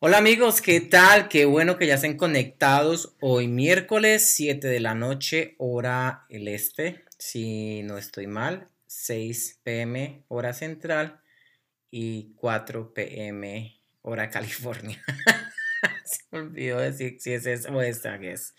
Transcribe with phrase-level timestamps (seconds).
[0.00, 1.26] Hola amigos, ¿qué tal?
[1.26, 7.04] Qué bueno que ya estén conectados hoy miércoles 7 de la noche, hora el este,
[7.18, 11.20] si no estoy mal, 6 pm hora central
[11.90, 15.02] y 4 pm hora California.
[16.04, 18.54] Se me olvidó decir si es esa o esta que es.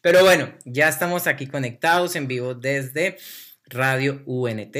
[0.00, 3.18] Pero bueno, ya estamos aquí conectados en vivo desde
[3.66, 4.76] Radio UNT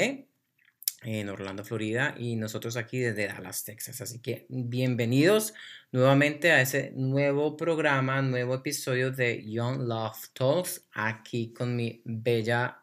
[1.03, 4.00] en Orlando, Florida, y nosotros aquí desde Dallas, Texas.
[4.00, 5.55] Así que bienvenidos
[5.91, 12.82] nuevamente a ese nuevo programa, nuevo episodio de Young Love Talks, aquí con mi bella,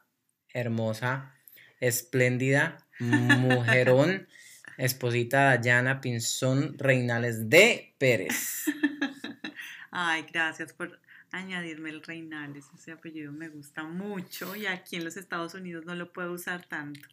[0.53, 1.33] hermosa,
[1.79, 4.27] espléndida, mujerón,
[4.77, 8.65] esposita Dayana Pinzón Reinales de Pérez.
[9.91, 10.99] Ay, gracias por
[11.31, 15.95] añadirme el Reinales, ese apellido me gusta mucho y aquí en los Estados Unidos no
[15.95, 17.07] lo puedo usar tanto.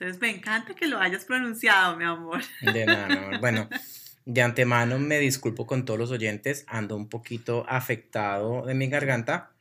[0.00, 2.40] Entonces me encanta que lo hayas pronunciado, mi amor.
[2.62, 3.68] De nada, Bueno,
[4.24, 9.52] de antemano me disculpo con todos los oyentes, ando un poquito afectado de mi garganta.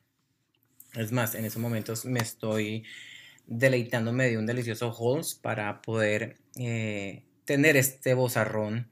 [0.94, 2.86] Es más, en esos momentos me estoy
[3.48, 8.90] deleitándome de un delicioso Halls para poder eh, tener este bozarrón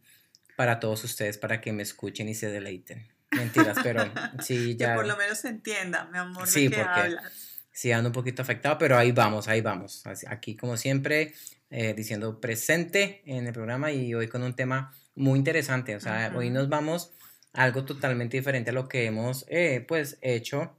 [0.58, 3.08] para todos ustedes, para que me escuchen y se deleiten.
[3.32, 4.04] Mentiras, pero
[4.44, 4.89] sí, ya.
[4.89, 8.09] Que por lo menos se entienda, mi amor, sí, de qué porque hablas sí ando
[8.09, 10.02] un poquito afectado, pero ahí vamos, ahí vamos.
[10.28, 11.36] Aquí como siempre,
[11.70, 15.95] eh, diciendo presente en el programa y hoy con un tema muy interesante.
[15.95, 17.14] O sea, hoy nos vamos
[17.53, 20.75] a algo totalmente diferente a lo que hemos eh, pues hecho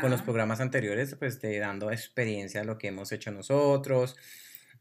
[0.00, 4.14] con los programas anteriores, pues de dando experiencia a lo que hemos hecho nosotros,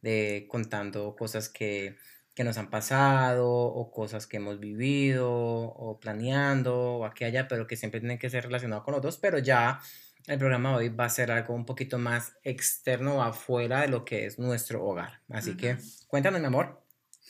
[0.04, 1.98] de contando cosas que,
[2.36, 7.66] que nos han pasado o cosas que hemos vivido o planeando o aquí allá, pero
[7.66, 9.82] que siempre tienen que ser relacionados con otros, pero ya
[10.28, 14.26] el programa hoy va a ser algo un poquito más externo afuera de lo que
[14.26, 15.22] es nuestro hogar.
[15.30, 16.84] Así que cuéntanos, mi amor.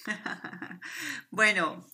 [1.30, 1.86] bueno,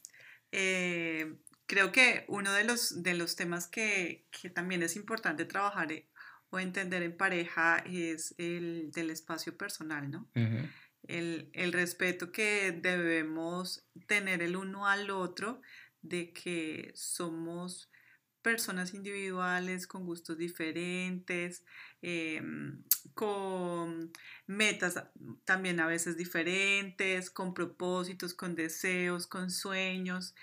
[0.52, 6.08] eh, creo que uno de los, de los temas que, también es importante trabajar eh,
[6.50, 10.30] o entender en pareja es el del espacio personal, ¿no?
[11.08, 15.62] el, el respeto que debemos tener el uno al otro
[16.02, 17.91] de que somos
[18.42, 21.64] personas individuales con gustos diferentes,
[22.02, 24.12] em, con
[24.48, 25.04] metas
[25.46, 30.36] también a veces diferentes, con propósitos, con deseos, con sueños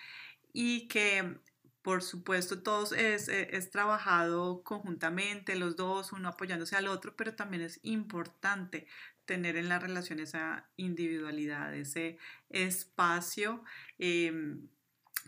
[0.52, 1.38] y que
[1.82, 7.34] por supuesto todos es, e, es, trabajado conjuntamente, los dos, uno apoyándose al otro, pero
[7.34, 8.86] también es importante
[9.24, 12.18] tener en la relación esa individualidad, ese
[12.50, 13.64] espacio
[13.98, 14.68] em,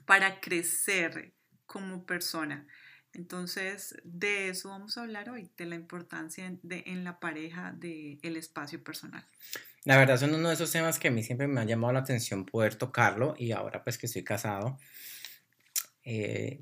[0.06, 1.34] para crecer
[1.70, 2.66] como persona.
[3.12, 8.18] Entonces, de eso vamos a hablar hoy, de la importancia de, en la pareja del
[8.22, 9.24] el espacio personal.
[9.84, 12.00] La verdad son uno de esos temas que a mí siempre me ha llamado la
[12.00, 14.80] atención poder tocarlo y ahora pues que estoy casado,
[16.02, 16.60] eh,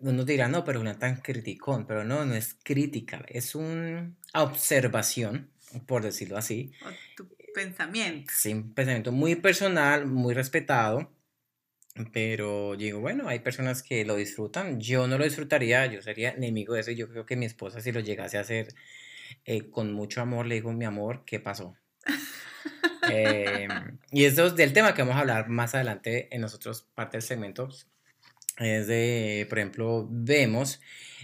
[0.00, 5.52] uno dirá, no, pero una tan criticón, pero no, no es crítica, es una observación,
[5.86, 6.72] por decirlo así.
[6.84, 8.32] O tu pensamiento.
[8.34, 11.12] Sí, un pensamiento muy personal, muy respetado
[12.12, 14.80] pero digo, bueno, hay personas que lo disfrutan.
[14.80, 16.90] Yo no lo disfrutaría, yo sería enemigo de eso.
[16.92, 18.68] Yo creo que mi esposa, si lo llegase a hacer
[19.44, 21.76] eh, con mucho amor, le digo, mi amor, ¿qué pasó?
[23.10, 27.16] Em, y eso es del tema que vamos a hablar más adelante en nosotros, parte
[27.16, 27.68] del segmento.
[28.58, 30.80] Es de, por ejemplo, vemos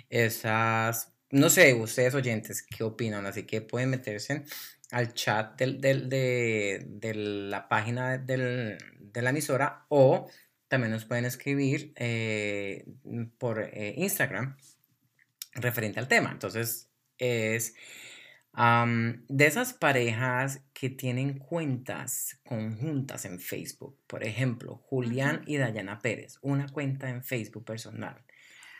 [0.08, 3.26] esas, no sé, ustedes oyentes, ¿qué opinan?
[3.26, 4.44] Así que pueden meterse
[4.90, 10.30] al chat del, del, de, de la página del, de la emisora o
[10.68, 12.84] también nos pueden escribir eh,
[13.38, 14.56] por eh, Instagram
[15.52, 16.30] referente al tema.
[16.32, 17.74] Entonces, es
[18.56, 23.98] de esas parejas que tienen cuentas conjuntas en Facebook.
[24.06, 28.24] Por ejemplo, Julián y Dayana Pérez, una cuenta en Facebook personal.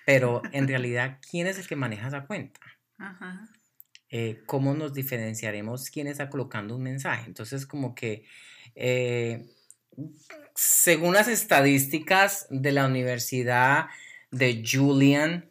[0.06, 2.60] Pero en realidad, ¿quién es el que maneja esa cuenta?
[4.10, 7.24] Eh, ¿Cómo nos diferenciaremos quién está colocando un mensaje?
[7.26, 8.26] Entonces, como que
[10.54, 13.86] según las estadísticas de la Universidad
[14.30, 15.48] de Julian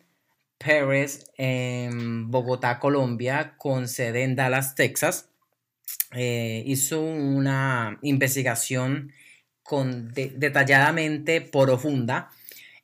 [0.57, 5.29] Pérez en Bogotá, Colombia, con sede en Dallas, Texas,
[6.11, 9.13] eh, hizo una investigación
[9.61, 12.31] con, detalladamente profunda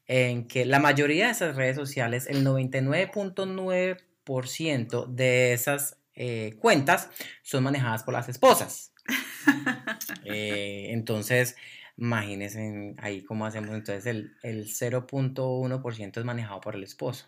[0.08, 7.10] en que la mayoría de esas redes sociales, el 99.9% de esas eh, cuentas
[7.44, 8.92] son manejadas por las esposas.
[10.26, 11.56] Eh, entonces,
[12.00, 13.72] Imagínense ahí cómo hacemos.
[13.72, 17.28] Entonces el, el 0.1% es manejado por el esposo.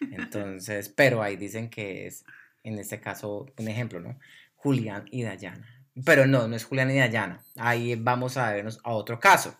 [0.00, 2.24] Entonces, pero ahí dicen que es,
[2.62, 4.18] en este caso, un ejemplo, ¿no?
[4.56, 5.68] Julián y Dayana.
[6.06, 7.44] Pero no, no es Julián y Dayana.
[7.56, 9.54] Ahí vamos a vernos a otro caso.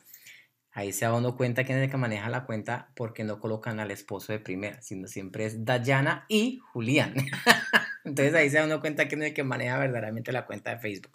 [0.73, 3.81] ahí se da uno cuenta quién es el que maneja la cuenta porque no colocan
[3.81, 7.15] al esposo de primera, sino siempre es Dayana y Julián.
[8.09, 10.79] Entonces ahí se da uno cuenta quién es el que maneja verdaderamente la cuenta de
[10.79, 11.13] Facebook.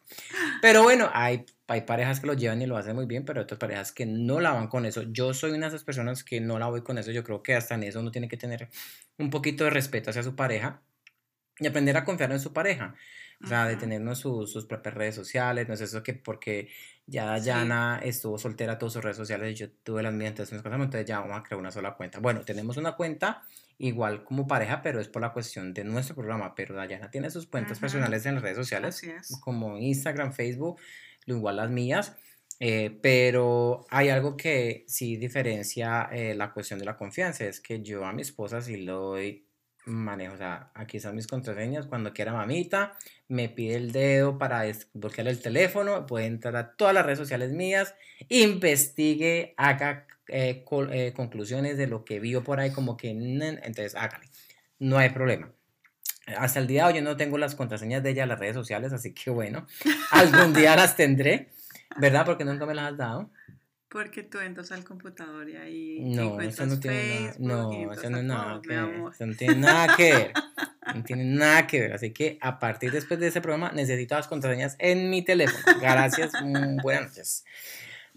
[0.61, 3.59] Pero bueno, hay, hay parejas que lo llevan y lo hacen muy bien, pero otras
[3.59, 5.01] parejas que no la van con eso.
[5.11, 7.11] Yo soy una de esas personas que no la voy con eso.
[7.11, 8.69] Yo creo que hasta en eso uno tiene que tener
[9.17, 10.83] un poquito de respeto hacia su pareja
[11.57, 12.93] y aprender a confiar en su pareja.
[13.43, 16.69] O sea, de tenernos sus propias redes sociales, no es eso que porque
[17.05, 20.63] ya Dayana estuvo soltera todas sus redes sociales y yo tuve las mías, entonces nos
[20.63, 22.19] casamos, entonces ya vamos a crear una sola cuenta.
[22.19, 23.43] Bueno, tenemos una cuenta
[23.77, 27.47] igual como pareja, pero es por la cuestión de nuestro programa, pero Dayana tiene sus
[27.47, 29.01] cuentas personales en las redes sociales,
[29.41, 30.79] como Instagram, Facebook,
[31.25, 32.15] igual las mías.
[32.59, 37.81] Eh, pero hay algo que sí diferencia eh, la cuestión de la confianza, es que
[37.81, 39.47] yo a mi esposa sí le doy
[39.85, 42.95] manejo, o sea, aquí están mis contraseñas, cuando quiera mamita,
[43.33, 47.51] me pide el dedo para desbloquear el teléfono, puede entrar a todas las redes sociales
[47.51, 47.95] mías,
[48.30, 54.30] investigue, haga eh, eh, conclusiones de lo que vio por ahí, como que, entonces hágale,
[54.77, 55.51] no hay problema.
[56.38, 58.56] Hasta el día de hoy yo no tengo las contraseñas de ella en las redes
[58.56, 59.65] sociales, así que bueno,
[60.12, 61.50] algún día las tendré,
[61.97, 62.25] ¿verdad?
[62.25, 63.31] Porque nunca me las has dado.
[63.93, 68.17] Porque tú entras al computador y ahí no, eso no tiene nada, no, eso no
[68.17, 70.33] es nada que eso no tiene nada que ver,
[70.95, 74.27] no tiene nada que ver, así que a partir después de ese programa necesito las
[74.27, 77.45] contraseñas en mi teléfono, gracias, mm, buenas noches.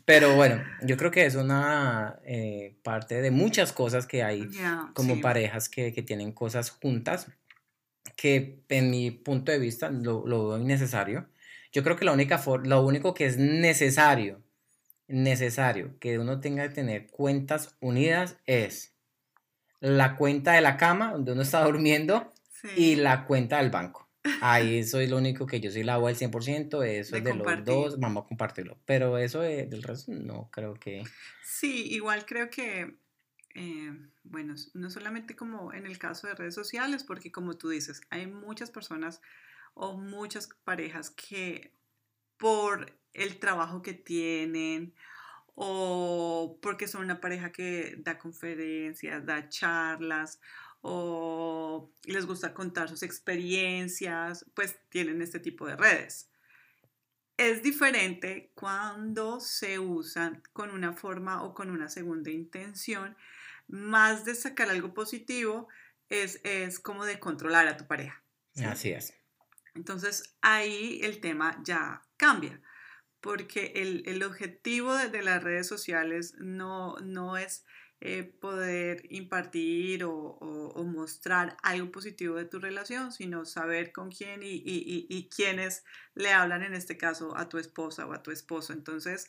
[0.07, 4.49] Pero bueno, yo creo que es una eh, parte de muchas cosas que hay
[4.95, 7.31] como parejas que, que, tienen cosas juntas,
[8.17, 11.29] que en mi punto de vista lo, lo veo innecesario.
[11.71, 14.46] Yo creo que la única lo único que es necesario
[15.09, 18.95] necesario que uno tenga que tener cuentas unidas es
[19.81, 22.33] la cuenta de la cama, donde uno está durmiendo,
[22.75, 24.09] y la cuenta del banco.
[24.41, 27.35] Ahí eso es lo único que yo sí la hago al 100%, eso es de
[27.35, 28.79] los dos, vamos a compartirlo.
[28.85, 31.05] Pero eso del resto no creo que...
[31.45, 32.97] Sí, igual creo que,
[33.55, 33.93] eh,
[34.25, 38.27] bueno, no solamente como en el caso de redes sociales, porque como tú dices, hay
[38.27, 39.21] muchas personas
[39.75, 41.73] o muchas parejas que
[42.37, 44.95] por el trabajo que tienen
[45.55, 50.39] o porque son una pareja que da conferencias, da charlas
[50.83, 56.31] o les gusta contar sus experiencias, pues tienen este tipo de redes.
[57.39, 63.17] Es diferente cuando se usan con una forma o con una segunda intención,
[63.67, 65.69] más de sacar algo positivo,
[66.09, 68.23] es, es como de controlar a tu pareja.
[68.65, 69.15] Así es.
[69.75, 72.61] Entonces ahí el tema ya cambia
[73.27, 77.65] porque el, objetivo de, las redes sociales no, no es
[78.01, 84.63] eh, poder impartir o, mostrar algo positivo de tu relación, sino saber con quién y,
[84.65, 85.85] y, quiénes
[86.15, 88.73] le hablan, en este caso, a tu esposa o a tu esposo.
[88.73, 89.29] Entonces,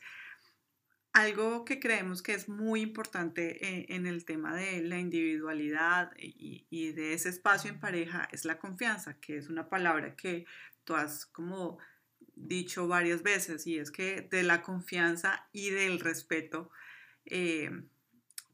[1.12, 6.92] algo que creemos que es muy importante en, en el tema de la individualidad y,
[6.92, 10.46] de ese espacio en pareja es la confianza, que es una palabra que
[10.84, 11.80] tú has como
[12.38, 16.70] dicho varias veces y es que de la confianza y del respeto,
[17.26, 17.70] eh,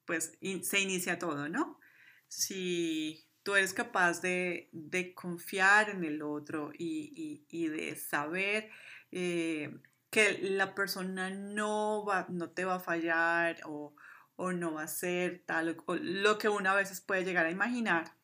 [0.05, 1.79] pues se inicia todo, ¿no?
[2.27, 4.69] Si tú eres capaz de,
[5.15, 8.69] confiar en el otro y, de saber
[9.11, 9.77] eh,
[10.09, 13.95] que la persona no, va, no te va a fallar o,
[14.35, 17.51] o no va a ser tal, o lo que una a veces puede llegar a
[17.51, 18.15] imaginar,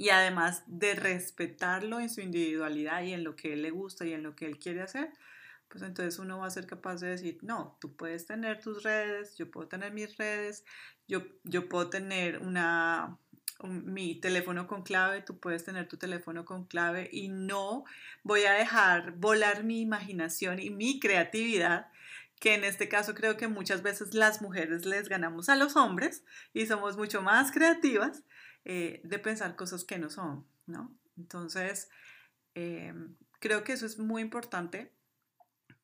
[0.00, 4.14] y además de respetarlo en su individualidad y en lo que él le gusta y
[4.14, 5.10] en lo que él quiere hacer,
[5.68, 9.36] pues entonces uno va a ser capaz de decir, no, tú puedes tener tus redes,
[9.36, 10.64] yo puedo tener mis redes,
[11.06, 13.18] yo, yo puedo tener una,
[13.62, 17.84] mi teléfono con clave, tú puedes tener tu teléfono con clave y no
[18.22, 21.88] voy a dejar volar mi imaginación y mi creatividad
[22.40, 26.24] que en este caso creo que muchas veces las mujeres les ganamos a los hombres
[26.54, 28.22] y somos mucho más creativas
[28.64, 30.96] eh, de pensar cosas que no son, ¿no?
[31.16, 31.88] Entonces,
[32.54, 32.94] eh,
[33.38, 34.92] creo que eso es muy importante,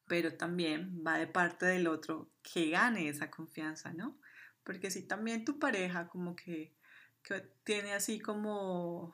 [0.06, 4.18] pero también va de parte del otro que gane esa confianza, ¿no?
[4.62, 6.74] Porque si también tu pareja como que,
[7.64, 9.12] tiene así como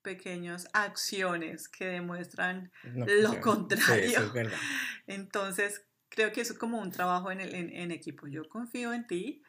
[0.00, 4.32] pequeñas acciones que demuestran lo contrario.
[5.06, 8.26] Entonces, creo que eso es como un trabajo en, el, en, equipo.
[8.26, 9.42] Yo confío en ti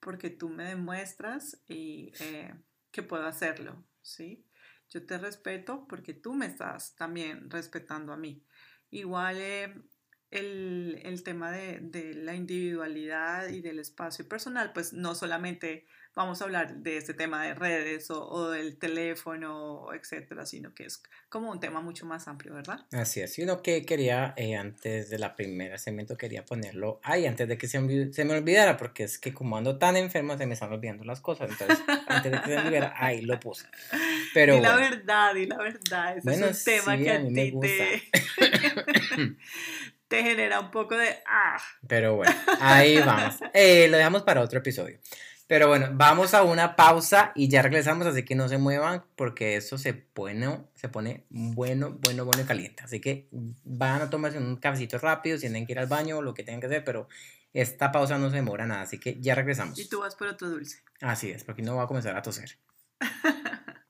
[0.00, 2.54] porque tú me demuestras y eh,
[2.96, 4.46] que puedo hacerlo, ¿sí?
[4.88, 8.42] Yo te respeto porque tú me estás también respetando a mí.
[8.90, 9.74] Igual, eh,
[10.30, 16.40] el, el tema de, de, la individualidad y del espacio personal, pues no solamente vamos
[16.40, 21.02] a hablar de este tema de redes o, o, del teléfono, etcétera, sino que es
[21.28, 22.86] como un tema mucho más amplio, ¿verdad?
[22.92, 23.38] Así es.
[23.38, 27.58] Y uno que quería, eh, antes de la primera segmento, quería ponerlo ahí, antes de
[27.58, 30.72] que se, se, me olvidara, porque es que como ando tan enfermo, se me están
[30.72, 31.50] olvidando las cosas.
[31.50, 33.66] Entonces, antes de que se me olvidara, ahí lo puse.
[34.32, 37.26] Pero, y la verdad, y la verdad, ese bueno, es un tema que a, a
[37.26, 38.02] ti te,
[40.08, 41.14] te genera un poco de...
[41.26, 41.58] Ah.
[41.86, 43.36] Pero bueno, ahí vamos.
[43.52, 44.98] Eh, lo dejamos para otro episodio.
[45.48, 49.56] Pero bueno, vamos a una pausa y ya regresamos, así que no se muevan porque
[49.56, 52.82] eso se pone, se pone bueno, bueno, bueno y caliente.
[52.82, 53.28] Así que
[53.62, 56.66] van a tomarse un cafecito rápido, tienen que ir al baño, lo que tengan que
[56.66, 57.08] hacer, pero
[57.52, 59.78] esta pausa no se demora nada, así que ya regresamos.
[59.78, 60.82] Y tú vas por otro dulce.
[61.00, 62.58] Así es, porque no va a comenzar a toser.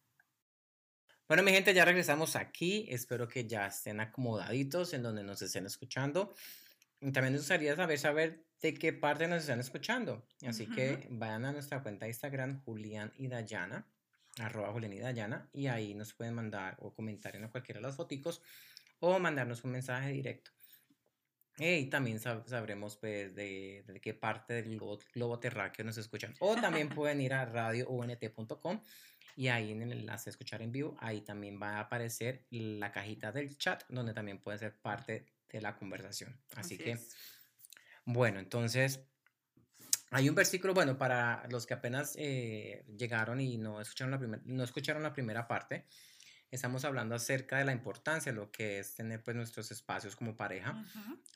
[1.28, 2.86] bueno, mi gente, ya regresamos aquí.
[2.90, 6.34] Espero que ya estén acomodaditos en donde nos estén escuchando.
[7.00, 10.26] También nos gustaría saber, saber de qué parte nos están escuchando.
[10.46, 13.86] Así que vayan a nuestra cuenta de Instagram, Julián y Dayana,
[14.38, 17.96] arroba Julián y Dayana, y ahí nos pueden mandar o comentar en cualquiera de las
[17.96, 18.42] fotos
[19.00, 20.50] o mandarnos un mensaje directo.
[21.58, 26.34] Y también sabremos pues, de, de, qué parte del globo, terráqueo nos escuchan.
[26.40, 28.80] O también pueden ir a radiount.com
[29.36, 33.32] y ahí en el enlace escuchar en vivo, ahí también va a aparecer la cajita
[33.32, 36.40] del chat donde también puede ser parte de la conversación.
[36.56, 36.98] Así, que,
[38.06, 39.00] bueno, entonces,
[40.10, 44.62] hay un versículo, bueno, para los que apenas eh, llegaron y no escucharon, la no
[44.62, 45.86] escucharon la primera parte,
[46.52, 50.36] estamos hablando acerca de la importancia de lo que es tener pues nuestros espacios como
[50.36, 50.84] pareja.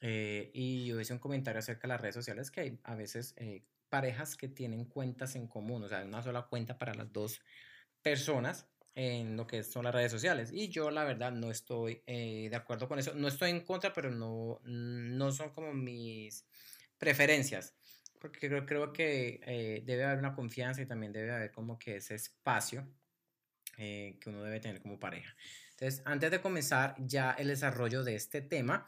[0.00, 3.34] Eh, y yo hice un comentario acerca de las redes sociales que hay a veces
[3.36, 7.40] eh, parejas que tienen cuentas en común, o sea, una sola cuenta para las dos
[8.00, 8.68] personas
[9.02, 10.50] en lo que son las redes sociales.
[10.52, 13.14] Y yo la verdad no estoy eh, de acuerdo con eso.
[13.14, 16.44] No estoy en contra, pero no, no son como mis
[16.98, 17.74] preferencias.
[18.20, 21.96] Porque creo, creo que eh, debe haber una confianza y también debe haber como que
[21.96, 22.86] ese espacio
[23.78, 25.34] eh, que uno debe tener como pareja.
[25.70, 28.86] Entonces, antes de comenzar ya el desarrollo de este tema,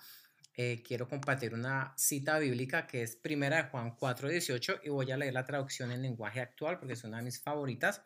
[0.85, 5.33] quiero compartir una cita bíblica que es primera de Juan 4.18 y voy a leer
[5.33, 8.03] la traducción en lenguaje actual porque es una de mis favoritas.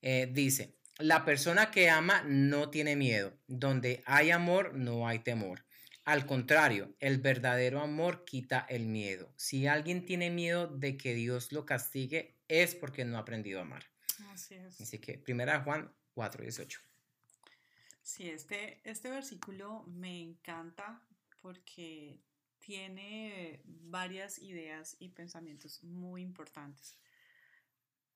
[0.00, 3.38] dice, la persona que ama no tiene miedo.
[3.46, 5.64] Donde hay amor, no hay temor.
[6.04, 9.32] Al contrario, el verdadero amor quita el miedo.
[9.36, 13.62] Si alguien tiene miedo de que Dios lo castigue, es porque no ha aprendido a
[13.62, 13.84] amar.
[14.32, 14.80] Así es.
[14.80, 16.80] Así que, primera Juan 4, 18.
[18.02, 21.00] Sí, este, este versículo me encanta
[21.40, 22.20] porque
[22.58, 26.98] tiene varias ideas y pensamientos muy importantes.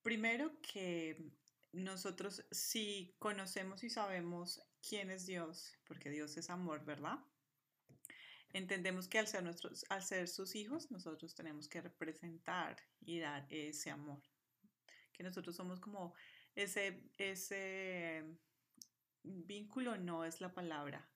[0.01, 1.31] Primero que
[1.75, 7.19] nosotros si conocemos y sabemos quién es Dios, porque Dios es amor, ¿verdad?
[8.53, 13.45] Entendemos que al ser, nuestros, al ser sus hijos, nosotros tenemos que representar y dar
[13.49, 14.23] ese amor.
[15.11, 16.13] Que nosotros somos como
[16.55, 18.23] ese, ese
[19.23, 21.09] vínculo, no es la palabra,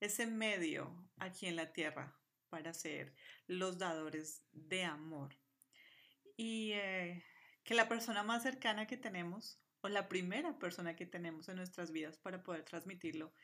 [0.00, 2.14] ese medio aquí en la tierra
[2.50, 3.14] para ser
[3.46, 5.34] los dadores de amor.
[6.36, 7.24] Y eh,
[7.62, 11.90] que la persona más cercana que tenemos o la primera persona que tenemos en nuestras
[11.90, 13.34] vidas para poder transmitirlo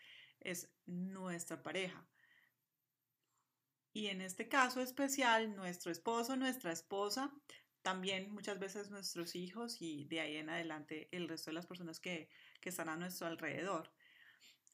[0.41, 2.09] es nuestra pareja.
[3.93, 7.31] Y en este caso especial, nuestro esposo, nuestra esposa,
[7.83, 12.01] también muchas veces nuestros hijos y de ahí en adelante el resto de las personas
[12.01, 12.31] que,
[12.63, 13.93] que están a nuestro alrededor.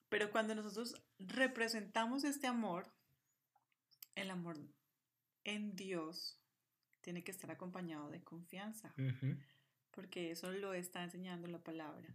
[0.08, 2.94] Pero cuando nosotros representamos este amor,
[4.14, 4.56] el amor
[5.42, 6.40] en Dios
[7.00, 8.94] tiene que estar acompañado de confianza
[9.96, 12.14] porque eso lo está enseñando la palabra.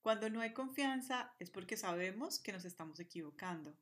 [0.00, 3.76] Cuando no hay confianza es porque sabemos que nos estamos equivocando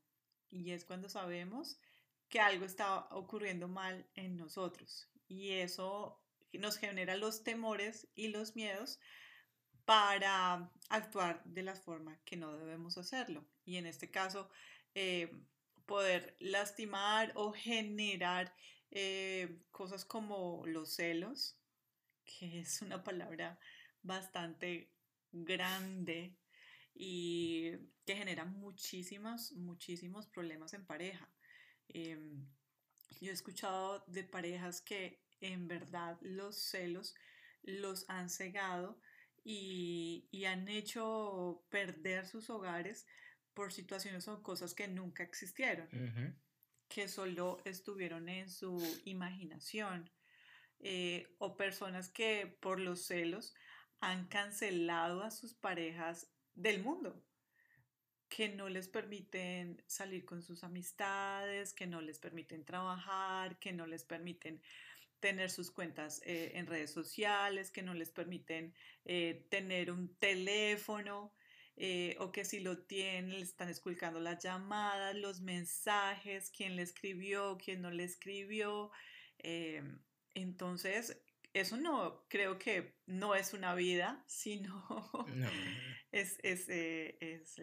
[0.50, 1.78] y es cuando sabemos
[2.28, 6.20] que algo está ocurriendo mal en nosotros y eso
[6.52, 8.98] nos genera los temores y los miedos
[9.84, 13.46] para actuar de la forma que no debemos hacerlo.
[13.64, 14.50] Y en este caso,
[14.94, 15.30] eh,
[15.84, 18.52] poder lastimar o generar
[18.90, 21.56] eh, cosas como los celos,
[22.26, 23.59] que es una palabra
[24.02, 24.90] bastante
[25.33, 26.37] grande
[26.95, 27.73] y
[28.04, 31.28] que genera muchísimos, muchísimos problemas en pareja.
[31.88, 32.47] Em,
[33.21, 37.14] yo he escuchado de parejas que en verdad los celos
[37.62, 39.00] los han cegado
[39.45, 43.06] y, han hecho perder sus hogares
[43.54, 45.88] por situaciones o cosas que nunca existieron,
[46.88, 50.11] que solo estuvieron en su imaginación
[50.80, 53.54] eh, o personas que por los celos
[54.00, 57.23] han cancelado a sus parejas del mundo.
[58.28, 63.87] que no les permiten salir con sus amistades, que no les permiten trabajar, que no
[63.87, 64.61] les permiten
[65.21, 71.33] tener sus cuentas eh, en redes sociales, que no les permiten eh, tener un teléfono,
[72.18, 77.59] o que si lo tienen, le están esculcando las llamadas, los mensajes, quién le escribió,
[77.62, 78.90] quién no le escribió.
[80.37, 81.21] Entonces,
[81.55, 84.87] eso no, creo que no es una vida, sino
[86.12, 87.61] es, es, es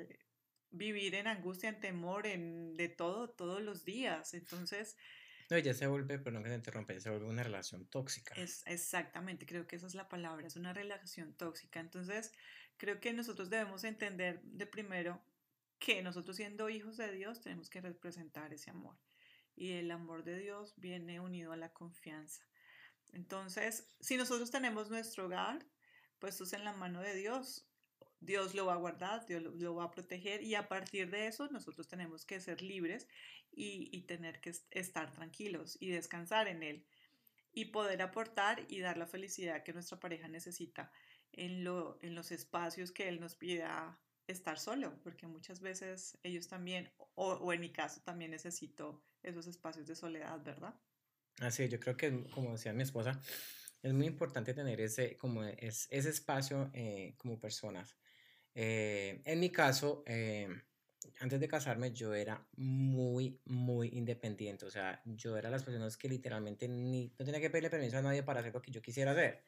[0.71, 4.33] vivir en angustia, en temor, en de todo, todos los días.
[4.33, 4.97] Entonces...
[5.49, 8.33] No, ya se vuelve, pero no que se interrumpe, ya se vuelve una relación tóxica.
[8.35, 11.79] Es, exactamente, creo que esa es la palabra, es una relación tóxica.
[11.79, 12.31] Entonces,
[12.77, 15.23] creo que nosotros debemos entender de primero
[15.77, 18.97] que nosotros siendo hijos de Dios tenemos que representar ese amor.
[19.55, 22.43] Y el amor de Dios viene unido a la confianza.
[23.13, 25.65] Entonces, si nosotros tenemos nuestro hogar
[26.19, 27.67] puestos en la mano de Dios,
[28.19, 31.49] Dios lo va a guardar, Dios lo, va a proteger y a partir de eso
[31.49, 33.07] nosotros tenemos que ser libres
[33.51, 36.85] y, tener que estar tranquilos y descansar en Él
[37.53, 40.91] y poder aportar y dar la felicidad que nuestra pareja necesita
[41.33, 46.47] en, lo, en los espacios que Él nos pida estar solo, porque muchas veces ellos
[46.47, 50.73] también, o, en mi caso también necesito esos espacios de soledad, ¿verdad?
[51.39, 53.19] Así, yo creo que, como decía mi esposa,
[53.81, 57.97] es muy importante tener ese, como es, ese espacio eh, como personas.
[58.55, 60.47] Eh, en mi caso, eh,
[61.19, 64.65] antes de casarme yo era muy, muy independiente.
[64.65, 68.01] O sea, yo era las personas que literalmente ni, no tenía que pedirle permiso a
[68.01, 69.43] nadie para hacer lo que yo quisiera hacer.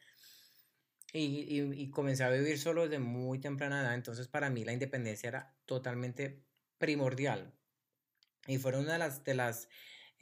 [1.14, 3.94] Y, y, comencé a vivir solo desde muy temprana edad.
[3.94, 6.44] Entonces, para mí la independencia era totalmente
[6.78, 7.54] primordial.
[8.48, 9.70] Y fueron una de las, de las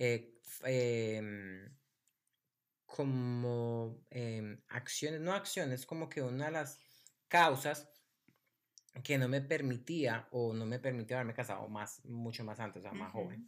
[0.04, 1.70] eh, em,
[2.86, 6.80] como em, acciones, no acciones, como que una de las
[7.28, 7.90] causas
[9.04, 12.84] que no me permitía o no me permitió haberme casado más, mucho más antes, o
[12.84, 13.48] sea, más joven.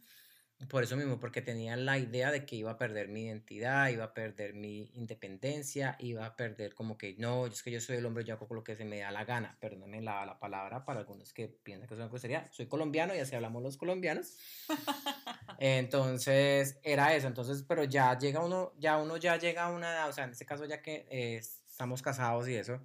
[0.70, 4.04] Por eso mismo, porque tenía la idea de que iba a perder mi identidad, iba
[4.04, 8.06] a perder mi independencia, iba a perder como que no, es que yo soy el
[8.06, 9.58] hombre, yo hago lo que se me da la gana.
[9.60, 12.48] Perdónenme la, la palabra para algunos que piensan que es una grosería.
[12.52, 14.38] Soy colombiano y así hablamos los colombianos.
[15.58, 17.26] Entonces, era eso.
[17.26, 20.30] Entonces, pero ya llega uno, ya uno ya llega a una edad, o sea, en
[20.30, 22.80] este caso ya que eh, estamos casados y eso,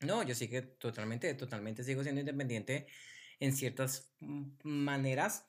[0.00, 2.86] no, yo sí que totalmente, totalmente sigo siendo independiente
[3.38, 4.14] en ciertas
[4.62, 5.46] maneras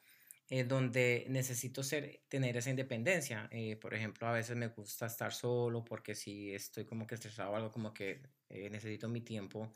[0.50, 3.48] eh, donde necesito ser, tener esa independencia.
[3.52, 7.52] Eh, por ejemplo, a veces me gusta estar solo porque si estoy como que estresado
[7.52, 9.74] o algo, como que eh, necesito mi tiempo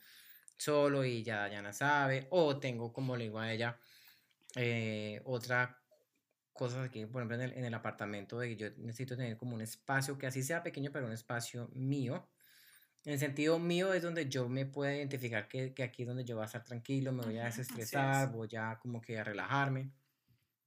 [0.57, 2.27] solo y ya no sabe.
[2.29, 3.79] O tengo, como le digo a ella,
[5.25, 5.81] otra
[6.53, 9.55] cosa aquí, por ejemplo, en el, en el apartamento, de que yo necesito tener como
[9.55, 12.29] un espacio que así sea pequeño, pero un espacio mío
[13.03, 16.23] en el sentido mío es donde yo me puedo identificar que, que aquí es donde
[16.23, 19.91] yo voy a estar tranquilo, me voy a desestresar, voy a como que a relajarme.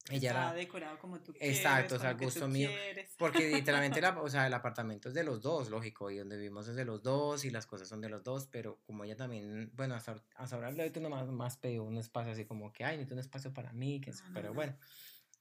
[0.09, 1.57] Ella Está decorado como tú quieres.
[1.57, 2.69] Exacto, o sea, gusto mío.
[3.17, 6.75] Porque literalmente o sea, el apartamento es de los dos, lógico, y donde vivimos es
[6.75, 9.95] de los dos y las cosas son de los dos, pero como ella también, bueno,
[9.95, 13.15] hasta, hasta ahora le doy más, más pedido un espacio así como que, ay, necesito
[13.15, 14.77] un espacio para mí, que pero bueno,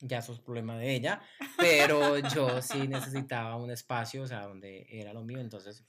[0.00, 1.20] ya eso es problema de ella,
[1.58, 5.84] pero yo sí necesitaba un espacio, o sea, donde era lo mío, entonces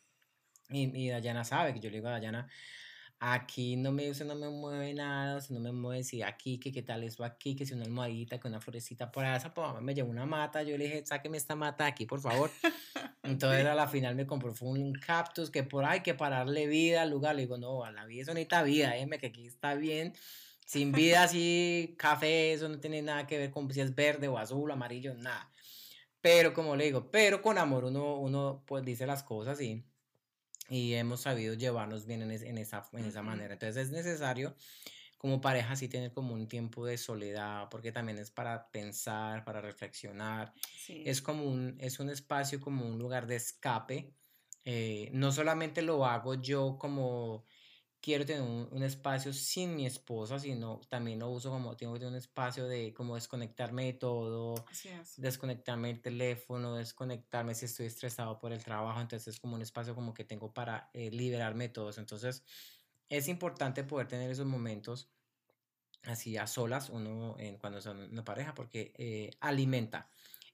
[0.69, 2.47] y, y Dayana sabe que yo le digo a Dayana,
[3.19, 6.71] aquí no me, usted no me mueve nada, usted no me mueve si aquí, que
[6.71, 9.93] qué tal eso aquí, que si una almohadita, que una florecita por esa, pues me
[9.93, 12.51] llevó una mata, yo le dije, sáqueme esta mata aquí, por favor.
[13.23, 16.67] Entonces a la final me compró fue un cactus que por ahí hay que pararle
[16.67, 19.47] vida al lugar, le digo, no, a la vida eso necesita vida, déjeme que aquí
[19.47, 20.13] está bien,
[20.65, 24.37] sin vida así, café, eso no tiene nada que ver con si es verde o
[24.37, 25.51] azul, amarillo, nada.
[26.21, 29.85] Pero como le digo, pero con amor uno, uno pues dice las cosas y
[30.69, 33.53] y hemos sabido llevarnos bien en, en esa, en esa manera.
[33.53, 34.55] Entonces es necesario
[35.17, 39.61] como pareja así tener como un tiempo de soledad, porque también es para pensar, para
[39.61, 40.53] reflexionar.
[40.87, 44.13] Es como un, es un espacio, como un lugar de escape.
[44.65, 47.45] Eh, no solamente lo hago yo como
[48.05, 52.11] quiero tener un, espacio sin mi esposa, sino también lo uso como tengo que tener
[52.11, 54.63] un espacio de como desconectarme de todo,
[55.17, 59.95] desconectarme del teléfono, desconectarme si estoy estresado por el trabajo, entonces es como un espacio
[59.95, 61.99] como que tengo para eh, liberarme de todo eso.
[61.99, 62.43] Entonces
[63.09, 65.09] es importante poder tener esos momentos
[66.03, 70.11] así a solas, uno en, cuando son una pareja, porque eh, alimenta.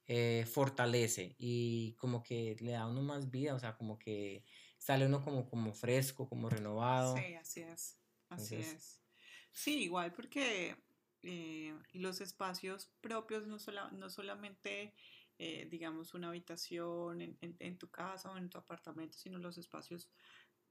[0.07, 4.43] Eh, fortalece y como que le da uno más vida, o sea, como que
[4.81, 7.15] sale uno como, como fresco, como renovado.
[7.15, 8.99] Sí, así es, así es.
[9.51, 10.75] Sí, igual porque
[11.21, 13.57] eh, los espacios propios no,
[13.91, 14.95] no solamente,
[15.37, 20.09] eh, digamos, una habitación en, en, tu casa o en tu apartamento, sino los espacios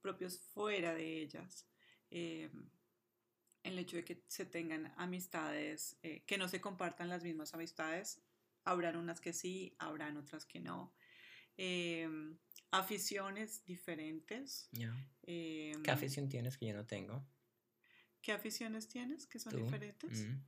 [0.00, 1.68] propios fuera de ellas.
[2.10, 8.20] el hecho de que se tengan amistades, eh, que no se compartan las mismas amistades.
[8.64, 10.92] Habrán unas que sí, habrán otras que no.
[12.72, 14.68] Aficiones diferentes.
[15.22, 17.26] Em, ¿Qué afición tienes que yo no tengo?
[18.22, 20.26] ¿Qué aficiones tienes que son diferentes?
[20.26, 20.42] Mm.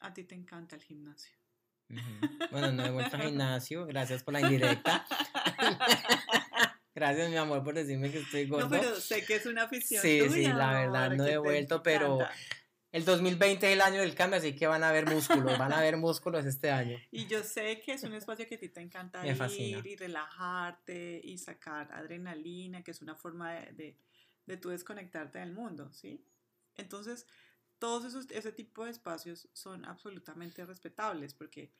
[0.00, 1.34] A ti te encanta el gimnasio.
[2.50, 5.06] Bueno, no he vuelto al gimnasio, gracias por la indirecta.
[6.94, 8.68] Gracias, mi amor, por decirme que estoy gordo.
[8.68, 10.02] No, pero sé que es una afición.
[10.02, 12.18] Sí, sí, la verdad, no he vuelto, pero
[12.92, 15.78] el 2020 es el año del cambio, así que van a haber músculos, van a
[15.78, 16.98] haber músculos este año.
[17.12, 21.20] Y yo sé que es un espacio que a ti te encanta ir y relajarte
[21.22, 23.96] y sacar adrenalina, que es una forma de, de,
[24.46, 26.24] de tú desconectarte del mundo, ¿sí?
[26.76, 27.26] Entonces,
[27.78, 31.72] todos esos, ese tipo de espacios son absolutamente respetables porque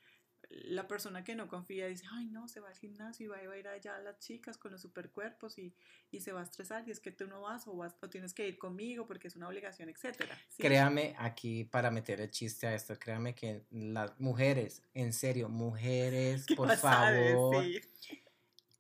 [0.51, 3.59] la persona que no confía dice, ay no, se va al gimnasio y va, a
[3.59, 5.75] ir allá a las chicas con los supercuerpos y,
[6.11, 8.35] y, se va a estresar y es que tú no vas o, vas o tienes
[8.35, 10.37] que ir conmigo porque es una obligación, etcétera.
[10.59, 16.47] Créame aquí para meter el chiste a esto, créame que las mujeres, en serio, mujeres,
[16.57, 17.65] por favor,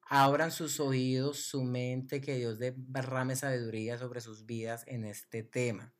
[0.08, 5.94] abran sus oídos, su mente, que Dios derrame sabiduría sobre sus vidas en este tema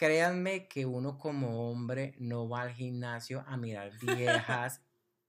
[0.00, 4.80] créanme que uno como hombre no va al gimnasio a mirar viejas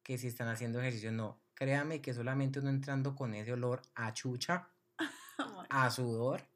[0.01, 1.41] que si están haciendo ejercicio, no.
[1.55, 4.69] Créanme que solamente uno entrando con ese olor a chucha,
[5.69, 6.47] a sudor,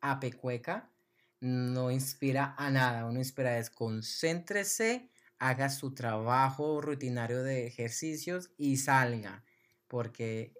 [0.00, 0.88] a pecueca,
[1.40, 3.04] no inspira a nada.
[3.04, 9.44] Uno inspira desconcéntrese, haga su trabajo rutinario de ejercicios y salga.
[9.88, 10.54] Porque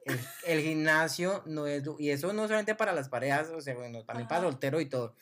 [0.44, 4.28] el, gimnasio no es, y eso no solamente para las parejas, o sea, bueno, también
[4.28, 5.16] para soltero y todo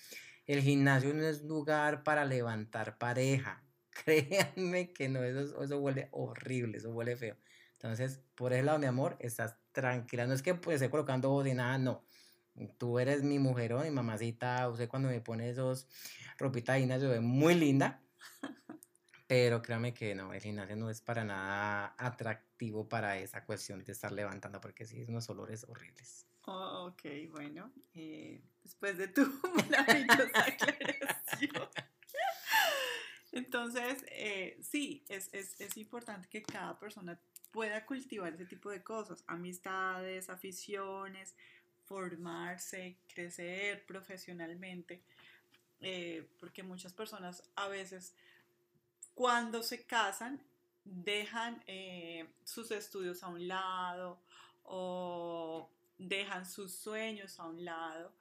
[0.52, 3.62] el gimnasio no es lugar para levantar pareja.
[4.04, 7.36] Créanme que no, eso, eso huele horrible, eso huele feo.
[7.74, 10.26] Entonces, por ese lado, mi amor, estás tranquila.
[10.26, 12.04] No es que pues esté colocando voz nada, no.
[12.78, 14.68] Tú eres mi mujerón, mi mamacita.
[14.68, 15.86] Usted cuando me pone esos
[16.36, 18.02] ropitas se ve muy linda.
[19.28, 23.92] Pero créame que no, el gimnasio no es para nada atractivo para esa cuestión de
[23.92, 26.26] estar levantando, porque sí, es unos olores horribles.
[26.46, 29.22] Oh, ok, bueno, eh, después de tu
[29.70, 31.68] maravillosa aclaración.
[33.32, 37.20] Entonces, eh, sí, es, es, es, importante que cada persona
[37.52, 41.36] pueda cultivar ese tipo de cosas, amistades, aficiones,
[41.84, 45.02] formarse, crecer profesionalmente,
[45.80, 48.14] eh, porque muchas personas a veces
[49.14, 50.42] cuando se casan
[50.84, 51.62] dejan
[52.42, 54.18] sus estudios a un lado
[54.64, 58.12] o dejan sus sueños a un lado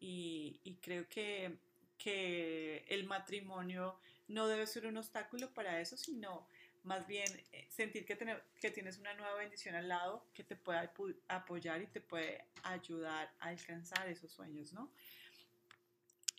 [0.00, 1.58] y, creo que,
[1.98, 6.46] que, el matrimonio no debe ser un obstáculo para eso, sino
[6.84, 10.56] más bien eh, sentir que, tener, que tienes una nueva bendición al lado que te
[10.56, 10.88] puede
[11.28, 14.90] apoyar y te puede ayudar a alcanzar esos sueños, ¿no?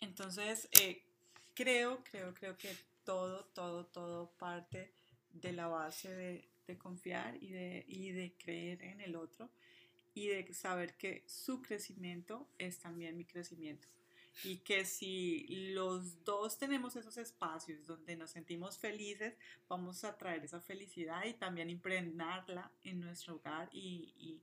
[0.00, 1.02] Entonces, eh,
[1.54, 4.92] creo, creo, creo que todo, todo, todo parte
[5.32, 9.50] de la base de, de confiar y de, y de creer en el otro
[10.18, 13.86] y de saber que su crecimiento es también mi crecimiento.
[14.44, 19.34] Y que si los dos tenemos esos espacios donde nos sentimos felices,
[19.68, 24.42] vamos a traer esa felicidad y también impregnarla en nuestro hogar y, y,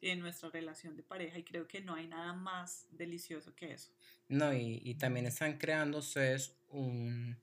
[0.00, 1.38] en nuestra relación de pareja.
[1.38, 3.90] Y creo que no hay nada más delicioso que eso.
[4.28, 7.36] No, y, y también están creando ustedes un,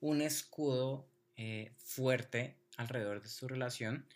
[0.00, 4.06] un escudo eh, fuerte alrededor de su relación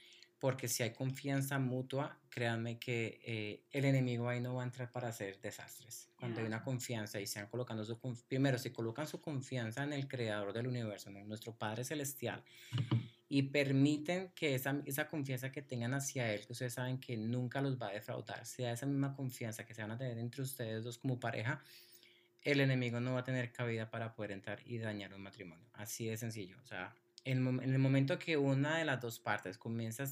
[0.46, 4.92] porque si hay confianza mutua, créanme que eh, el enemigo ahí no va a entrar
[4.92, 6.09] para hacer desastres.
[6.14, 10.06] Cuando hay una confianza y sean colocando su primero si colocan su confianza en el
[10.06, 12.44] creador del universo, en nuestro Padre celestial
[13.28, 17.61] y permiten que esa, esa confianza que tengan hacia él, que ustedes saben que nunca
[17.61, 20.85] los va a defraudar, sea esa misma confianza que se van a tener entre ustedes
[20.85, 21.61] dos como pareja,
[22.42, 25.66] el enemigo no va a tener cabida para poder entrar y dañar un matrimonio.
[25.72, 26.56] Así de sencillo.
[26.62, 26.94] O sea,
[27.26, 30.04] en, el momento que una de las dos partes comienza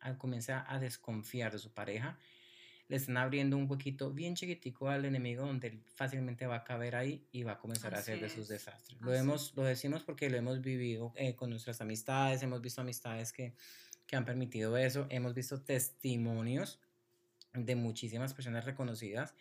[0.00, 2.18] a, comienza a desconfiar de su pareja,
[2.88, 6.94] le están abriendo un huequito bien chiquitico al enemigo donde él fácilmente va a caber
[6.94, 9.00] ahí y va a comenzar a hacer de sus desastres.
[9.00, 13.32] Lo, hemos, lo decimos porque lo hemos vivido eh, con nuestras amistades, hemos visto amistades
[13.32, 13.54] que,
[14.06, 16.78] que han permitido eso, hemos visto testimonios
[17.54, 19.34] de muchísimas personas reconocidas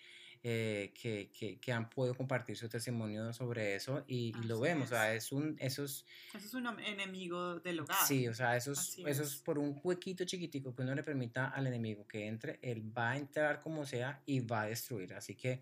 [0.44, 4.90] eh, que, que, que, han podido compartir su testimonio sobre eso y, lo vemos, o
[4.90, 5.32] sea, es.
[5.32, 6.04] un, esos...
[6.34, 8.04] Eso es un enemigo del hogar.
[8.08, 11.50] Sí, o sea, eso es, eso es por un huequito chiquitico que uno le permita
[11.50, 15.36] al enemigo que entre, él va a entrar como sea y va a destruir, así
[15.36, 15.62] que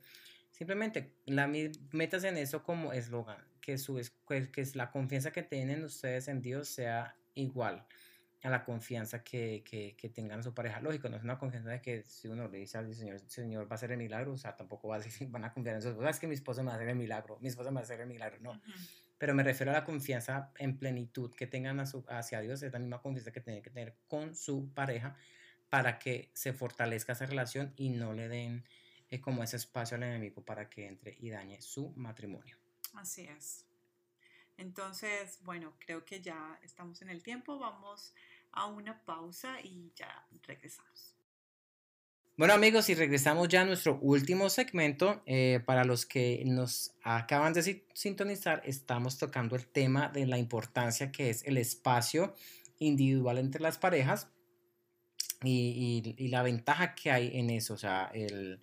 [0.49, 1.51] simplemente la,
[1.91, 6.69] metas en eso como eslogan, que, su, que la confianza que tienen ustedes en Dios
[6.69, 7.85] sea igual
[8.43, 10.79] a la confianza que, que, que, tengan su pareja.
[10.79, 13.71] Lógico, no es una confianza de que si uno le dice al Señor, Señor va
[13.71, 15.89] a hacer el milagro, o sea, tampoco va a decir, van a confiar en su
[15.89, 17.81] esposa, es que mi esposo me va a hacer el milagro, mi esposa me va
[17.81, 18.61] a hacer el milagro, no.
[19.17, 22.71] Pero me refiero a la confianza en plenitud que tengan a su, hacia Dios, es
[22.71, 25.17] la misma confianza que tienen que tener con su pareja
[25.69, 28.63] para que se fortalezca esa relación y no le den
[29.09, 32.57] eh, como ese espacio al enemigo para que entre y dañe su matrimonio.
[32.93, 33.65] Así es.
[34.59, 37.57] Entonces, bueno, creo que ya estamos en el tiempo.
[37.57, 38.13] Vamos
[38.51, 41.15] a una pausa y ya regresamos.
[42.37, 45.21] Bueno amigos, y regresamos ya a nuestro último segmento.
[45.25, 51.11] Eh, para los que nos acaban de sintonizar, estamos tocando el tema de la importancia
[51.11, 52.33] que es el espacio
[52.77, 54.29] individual entre las parejas
[55.43, 57.73] y, y la ventaja que hay en eso.
[57.73, 58.61] O sea, el,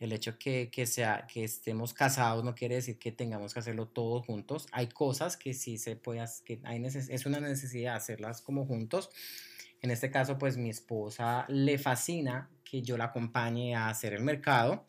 [0.00, 3.86] el hecho que, que, sea, que estemos casados no quiere decir que tengamos que hacerlo
[3.86, 4.66] todos juntos.
[4.72, 9.10] Hay cosas que sí se puede, que hay es una necesidad hacerlas como juntos.
[9.82, 14.22] En este caso, pues mi esposa le fascina que yo la acompañe a hacer el
[14.22, 14.86] mercado.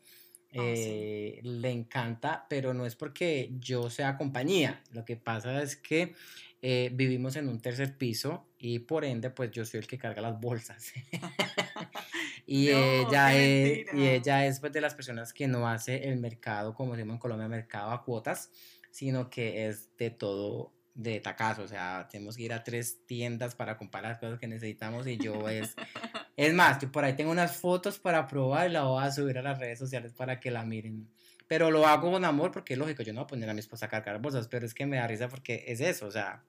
[0.54, 4.82] Ah, eh, le encanta, pero no es porque yo sea compañía.
[4.92, 6.14] Lo que pasa es que
[6.62, 10.22] eh, vivimos en un tercer piso y por ende, pues yo soy el que carga
[10.22, 10.94] las bolsas.
[12.48, 16.74] Y, ella es, y ella es pues, de las personas que no hace el mercado,
[16.74, 18.52] como decimos en Colombia, mercado a cuotas,
[18.90, 23.56] sino que es de todo de tacazo, o sea, tenemos que ir a tres tiendas
[23.56, 25.76] para comprar las cosas que necesitamos y yo es,
[26.36, 29.38] es más, que por ahí tengo unas fotos para probar y la voy a subir
[29.38, 31.10] a las redes sociales para que la miren,
[31.48, 33.62] pero lo hago con amor porque es lógico, yo no voy a poner a mi
[33.62, 36.44] esposa a cargar bolsas, pero es que me da risa porque es eso, o sea,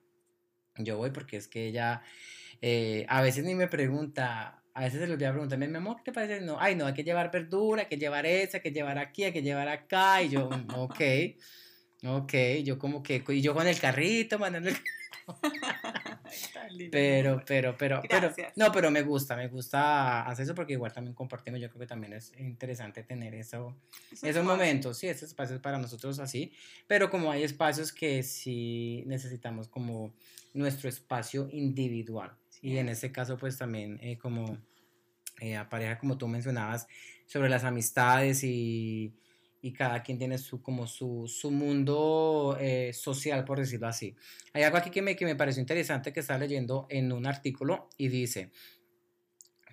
[0.77, 2.01] yo voy porque es que ella
[2.61, 6.03] eh, a veces ni me pregunta, a veces se le olvida preguntarme, mi amor, ¿qué
[6.05, 6.41] te parece?
[6.41, 9.23] No, ay, no, hay que llevar verdura, hay que llevar esa, hay que llevar aquí,
[9.23, 10.21] hay que llevar acá.
[10.23, 11.01] Y yo, mm, ok,
[12.05, 12.33] ok,
[12.63, 14.75] yo como que, y yo con el carrito, mandando el
[16.91, 21.13] pero, pero, pero, pero, no, pero me gusta, me gusta hacer eso porque igual también
[21.13, 23.77] compartimos, yo creo que también es interesante tener eso,
[24.21, 26.51] esos momentos, sí, esos espacios para nosotros así,
[26.87, 30.13] pero como hay espacios que sí necesitamos como
[30.53, 34.57] nuestro espacio individual, y en ese caso, pues también eh, como
[35.41, 36.87] eh, a pareja, como tú mencionabas,
[37.25, 39.13] sobre las amistades y,
[39.61, 44.15] y cada quien tiene su, como su, su mundo eh, social, por decirlo así.
[44.53, 47.89] Hay algo aquí que me, que me pareció interesante que estaba leyendo en un artículo
[47.97, 48.51] y dice,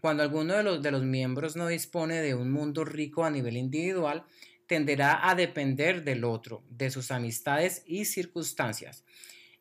[0.00, 3.56] cuando alguno de los, de los miembros no dispone de un mundo rico a nivel
[3.56, 4.24] individual,
[4.66, 9.04] tenderá a depender del otro, de sus amistades y circunstancias.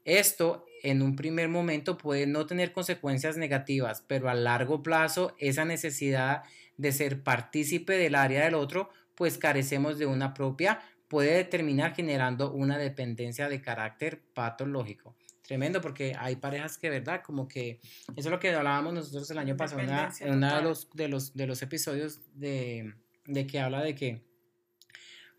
[0.04, 5.65] Esto en un primer momento puede no tener consecuencias negativas, pero a largo plazo esa
[5.65, 6.44] necesidad
[6.78, 12.52] de ser partícipe del área del otro, pues carecemos de una propia, puede terminar generando
[12.52, 15.15] una dependencia de carácter patológico.
[15.42, 17.24] Tremendo, porque hay parejas que, ¿verdad?
[17.24, 17.80] Como que
[18.15, 21.34] eso es lo que hablábamos nosotros el año pasado en uno de los, de, los,
[21.34, 22.94] de los episodios de,
[23.26, 24.22] de que habla de que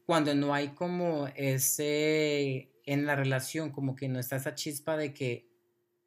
[0.05, 5.13] cuando no hay como ese en la relación, como que no está esa chispa de
[5.13, 5.49] que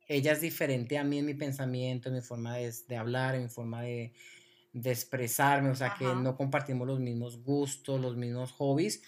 [0.08, 3.44] ella es diferente a mí en mi pensamiento, en mi forma de, de hablar, en
[3.44, 4.14] mi forma de,
[4.74, 9.02] de expresarme, o sea, que no compartimos los mismos gustos, los mismos hobbies.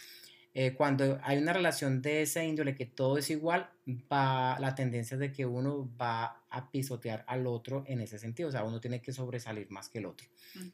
[0.58, 3.70] Eh, cuando hay una relación de esa índole que todo es igual,
[4.10, 8.52] va la tendencia de que uno va a pisotear al otro en ese sentido, o
[8.54, 10.28] sea, uno tiene que sobresalir más que el otro.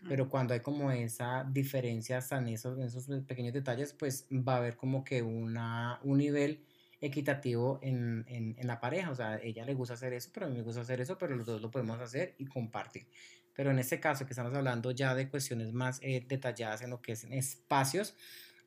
[0.07, 4.57] Pero cuando hay como esa diferencia en esos, en esos pequeños detalles, pues va a
[4.57, 6.63] haber como que una, un nivel
[7.01, 9.09] equitativo en, en, en, la pareja.
[9.11, 11.35] O sea, ella le gusta hacer eso, pero a mí me gusta hacer eso, pero
[11.35, 13.07] los dos lo podemos hacer y compartir.
[13.53, 17.01] Pero en este caso que estamos hablando ya de cuestiones más eh, detalladas en lo
[17.01, 18.15] que es en espacios,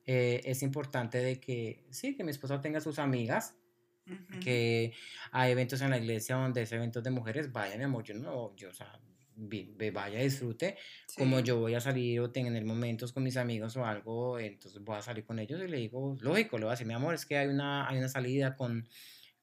[0.05, 3.55] eh, es importante de que, sí, que mi esposa tenga sus amigas,
[4.39, 4.93] que
[5.31, 8.55] hay eventos en la iglesia donde es eventos de mujeres, vayan, mi amor, yo no,
[8.55, 8.99] yo, o sea,
[9.35, 10.77] vaya, disfrute,
[11.17, 14.97] como yo voy a salir o tener momentos con mis amigos o algo, entonces voy
[14.97, 17.25] a salir con ellos y le digo, lógico, le voy a decir, mi amor, es
[17.25, 18.87] que hay una, hay una salida con,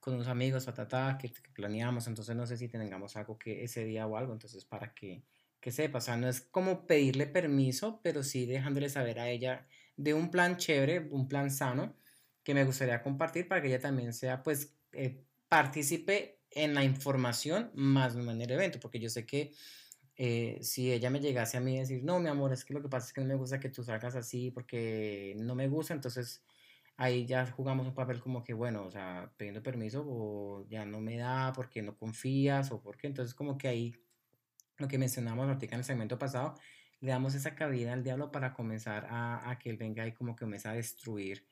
[0.00, 3.84] con unos amigos, patata, que, que planeamos, entonces no sé si tengamos algo que ese
[3.84, 5.24] día o algo, entonces para que,
[5.60, 9.66] que sepa, o sea, no es como pedirle permiso, pero sí dejándole saber a ella
[9.96, 11.96] de un plan chévere, un plan sano,
[12.42, 17.70] que me gustaría compartir para que ella también sea, pues, eh, participe en la información
[17.74, 19.52] más no en el evento, porque yo sé que
[20.24, 22.80] eh, si ella me llegase a mí y decir, no, mi amor, es que lo
[22.80, 25.94] que pasa es que no me gusta que tú salgas así porque no me gusta,
[25.94, 26.44] entonces
[26.96, 31.00] ahí ya jugamos un papel como que, bueno, o sea, pidiendo permiso o ya no
[31.00, 33.96] me da porque no confías o porque, entonces como que ahí,
[34.78, 36.54] lo que mencionamos ahorita en el segmento pasado,
[37.00, 40.36] le damos esa cabida al diablo para comenzar a, a que él venga y como
[40.36, 41.44] que comience a destruir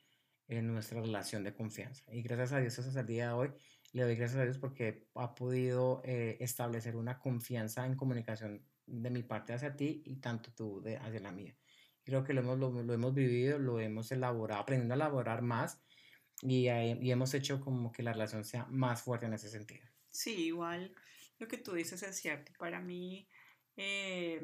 [0.47, 2.05] en nuestra relación de confianza.
[2.09, 3.51] Y gracias a Dios hasta el día de hoy
[3.93, 9.09] Le doy gracias a Dios porque ha podido eh, establecer una confianza en comunicación de
[9.09, 11.55] mi parte hacia ti y tanto tú de, hacia la mía.
[12.03, 15.81] Creo que lo hemos, lo, hemos vivido, lo hemos elaborado, aprendiendo a elaborar más
[16.41, 19.87] y, y hemos hecho como que la relación sea más fuerte en ese sentido.
[20.09, 20.95] Sí, igual
[21.41, 22.51] lo que tú dices es cierto.
[22.59, 23.27] Para mí,
[23.75, 24.41] eh,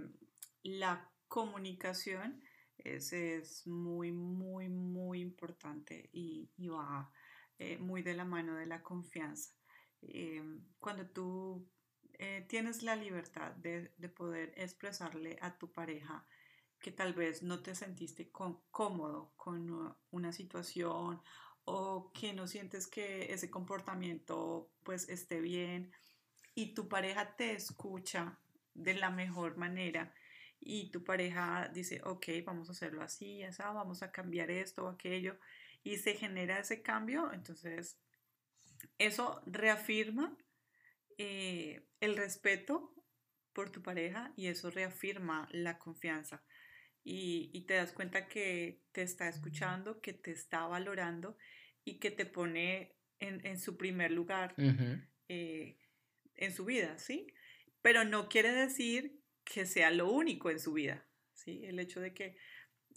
[0.63, 2.41] la comunicación
[2.77, 7.11] es, es, muy, muy, muy importante y, va
[7.59, 9.51] eh, muy de la mano de la confianza.
[10.01, 10.43] Eh,
[10.79, 11.67] cuando tú
[12.47, 16.25] tienes la libertad de, de, poder expresarle a tu pareja
[16.79, 21.21] que tal vez no te sentiste cómodo con una situación
[21.65, 25.91] o que no sientes que ese comportamiento pues esté bien
[26.55, 28.39] y tu pareja te escucha
[28.73, 30.13] de la mejor manera
[30.59, 34.87] y tu pareja dice, ok, vamos a hacerlo así, esa, vamos a cambiar esto o
[34.87, 35.37] aquello
[35.87, 37.97] y se genera ese cambio, entonces
[38.97, 40.37] eso reafirma
[41.17, 42.93] eh, el respeto
[43.53, 46.43] por tu pareja y eso reafirma la confianza
[47.05, 51.37] y, te das cuenta que te está escuchando, que te está valorando
[51.85, 54.55] y que te pone en, su primer lugar
[55.29, 55.77] eh,
[56.35, 57.27] en su vida, ¿sí?
[57.81, 61.63] Pero no quiere decir que sea lo único en su vida, ¿sí?
[61.63, 62.35] El hecho de que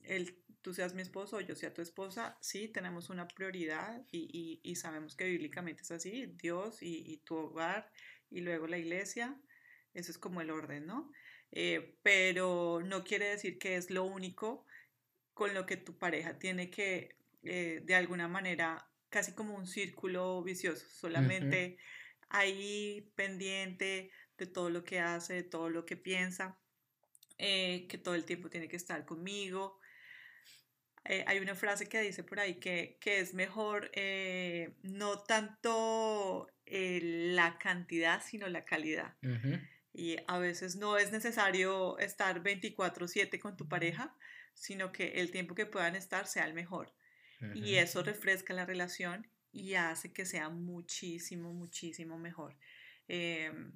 [0.03, 4.75] él, tú seas mi esposo o yo sea tu esposa, sí, tenemos una prioridad y,
[4.77, 7.91] sabemos que bíblicamente es así, Dios y, y, tu hogar
[8.31, 9.39] y luego la iglesia,
[9.95, 11.11] eso es como el orden, ¿no?
[11.53, 14.65] Eh, pero no quiere decir que es lo único
[15.35, 20.43] con lo que tu pareja tiene que, eh, de alguna manera, casi como un círculo
[20.43, 21.79] vicioso, solamente
[22.29, 26.59] ahí pendiente de todo lo que hace, de todo lo que piensa,
[27.39, 29.80] eh, que todo el tiempo tiene que estar conmigo.
[31.05, 33.91] Hay una frase que dice por ahí que, es mejor
[34.83, 39.17] no tanto la cantidad, sino la calidad.
[39.93, 44.15] Y a veces no es necesario estar 24/7 con tu pareja,
[44.55, 46.95] sino que el tiempo que puedan estar sea el mejor.
[47.55, 52.57] Y eso refresca la relación y hace que sea muchísimo, muchísimo mejor.
[53.09, 53.73] Em,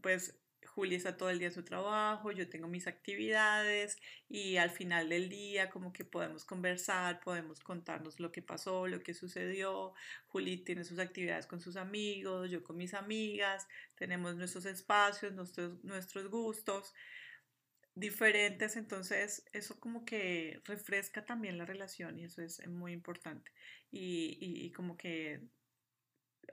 [0.00, 3.98] pues Julia está todo el día en su trabajo, yo tengo mis actividades
[4.28, 9.00] y al final del día como que podemos conversar, podemos contarnos lo que pasó, lo
[9.02, 9.94] que sucedió.
[10.28, 16.28] Juli tiene sus actividades con sus amigos, yo con mis amigas, tenemos nuestros espacios, nuestros,
[16.28, 16.94] gustos
[17.94, 23.52] diferentes, entonces eso como que refresca también la relación y eso es muy importante.
[23.90, 25.42] Y, y como que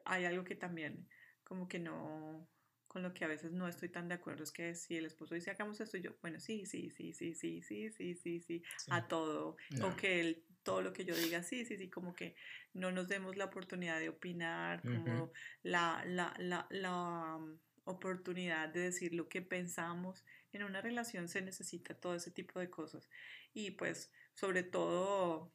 [0.06, 1.08] hay algo que también
[1.44, 2.48] como que no
[2.90, 5.36] con lo que a veces no estoy tan de acuerdo es que si el esposo
[5.36, 9.08] dice hagamos esto, yo, bueno, sí, sí, sí, sí, sí, sí, sí, sí, sí, a
[9.08, 9.56] todo.
[9.84, 12.36] O que él, todo lo que yo diga, sí, sí, sí, como que
[12.74, 18.82] no nos demos la oportunidad de opinar, como la, la, la, la um, oportunidad de
[18.82, 20.26] decir lo que pensamos.
[20.52, 23.08] En una relación se necesita todo ese tipo de cosas.
[23.54, 25.54] Y pues, sobre todo,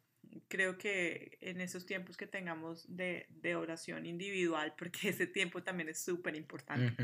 [0.48, 5.88] creo que en esos tiempos que tengamos de, de oración individual, porque ese tiempo también
[5.88, 6.94] es súper importante,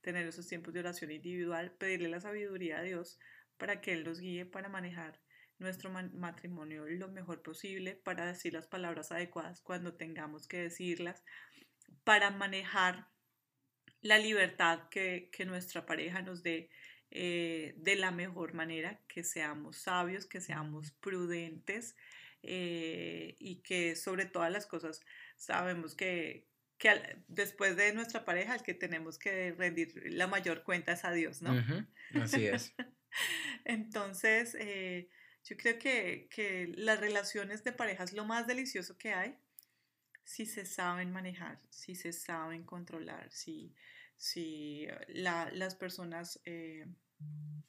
[0.00, 3.18] tener esos tiempos de oración individual, pedirle la sabiduría a Dios
[3.58, 5.20] para que Él nos guíe para manejar
[5.58, 11.22] nuestro matrimonio lo mejor posible, para decir las palabras adecuadas cuando tengamos que decirlas,
[12.02, 13.08] para manejar
[14.00, 16.70] la libertad que, que nuestra pareja nos dé
[17.10, 21.96] eh, de la mejor manera, que seamos sabios, que seamos prudentes,
[22.42, 25.00] eh, y que sobre todas las cosas
[25.36, 26.48] sabemos que,
[27.28, 31.42] después de nuestra pareja el que tenemos que rendir la mayor cuenta es a Dios,
[31.42, 31.52] ¿no?
[32.14, 32.74] Así es.
[33.64, 35.10] Entonces, eh,
[35.44, 39.38] yo creo que, las relaciones de pareja es lo más delicioso que hay
[40.24, 43.74] si se saben manejar, si se saben controlar, si,
[44.16, 46.86] si las personas eh,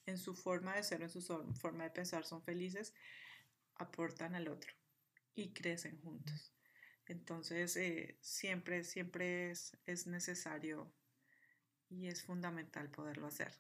[0.06, 1.22] en su forma de ser, en su
[1.56, 2.94] forma de pensar son felices,
[3.82, 4.72] aportan al otro
[5.36, 6.54] y crecen juntos.
[7.08, 10.94] Entonces, eh, siempre, siempre es, es, necesario
[11.90, 13.52] y es fundamental poderlo hacer.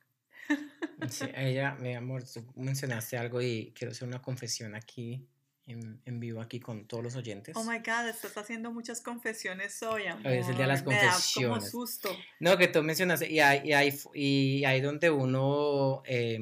[1.09, 5.27] Sí, ella, mi amor, tú mencionaste algo y quiero hacer una confesión aquí
[5.65, 7.55] en, en, vivo aquí con todos los oyentes.
[7.57, 10.27] Oh my God, estás haciendo muchas confesiones hoy, amor.
[10.27, 11.35] Hoy es el día de las confesiones.
[11.35, 12.09] Me da como susto.
[12.39, 16.39] No, que tú mencionaste, y hay, y hay, y hay donde uno eh,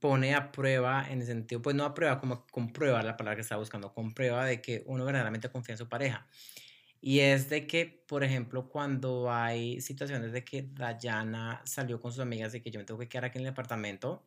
[0.00, 3.42] pone a prueba, en el sentido, pues no a prueba, como comprueba la palabra que
[3.42, 6.26] está buscando, comprueba de que uno verdaderamente confía en su pareja.
[7.00, 12.20] Y es de que, por ejemplo, cuando hay situaciones de que Dayana salió con sus
[12.20, 14.24] amigas y que yo me tengo que quedar aquí en el apartamento,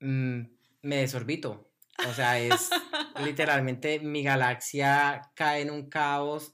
[0.00, 0.40] mm,
[0.82, 1.70] me desorbito.
[2.08, 2.70] O sea, es,
[3.24, 6.52] literalmente mi galaxia cae en un caos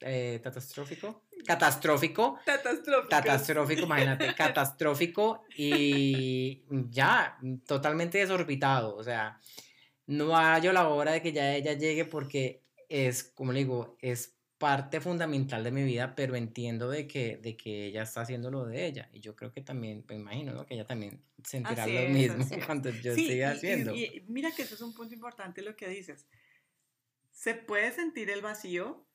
[0.00, 1.22] eh, catastrófico.
[1.46, 2.38] Catastrófico.
[2.44, 3.08] Catastrófico.
[3.08, 8.96] Catastrófico, imagínate, catastrófico y ya, totalmente desorbitado.
[8.96, 9.40] O sea,
[10.06, 14.34] no hallo la hora de que ya ella llegue porque es, como le digo, es
[14.58, 18.64] parte fundamental de mi vida, pero entiendo de que, de que ella está haciendo lo
[18.64, 19.10] de ella.
[19.12, 20.64] Y yo creo que también, me imagino, ¿no?
[20.64, 23.94] Que ella también sentirá lo mismo cuando yo siga haciendo.
[23.94, 26.26] Y, mira que eso es un punto importante lo que dices.
[27.30, 29.06] Se puede sentir el vacío,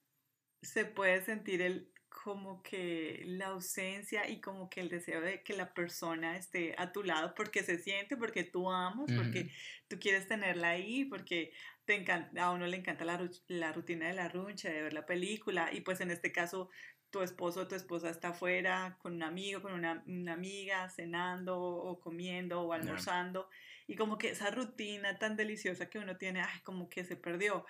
[0.61, 5.53] se puede sentir el como que la ausencia y como que el deseo de que
[5.53, 9.51] la persona esté a tu lado porque se siente, porque tú amas, porque
[9.87, 11.53] tú quieres tenerla ahí, porque
[11.85, 15.05] te encanta, a uno le encanta la, la rutina de la runcha, de ver la
[15.05, 16.69] película y pues en este caso
[17.11, 21.99] tu esposo o tu esposa está afuera con un amigo, con una, amiga, cenando o
[21.99, 23.49] comiendo o almorzando
[23.87, 27.65] y como que esa rutina tan deliciosa que uno tiene, ay, como que se perdió